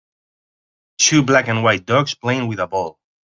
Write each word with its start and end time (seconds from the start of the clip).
Two 0.99 1.21
black 1.21 1.47
and 1.47 1.63
white 1.63 1.85
dogs 1.85 2.15
playing 2.15 2.47
with 2.47 2.57
a 2.59 2.65
ball. 2.65 2.99